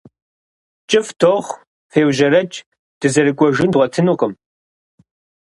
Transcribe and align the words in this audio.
КӀыфӀ 0.89 1.13
дохъу, 1.19 1.55
феужьрэкӏ, 1.91 2.59
дызэрыкӏуэжын 2.99 3.69
дгъуэтынукъым. 3.71 4.33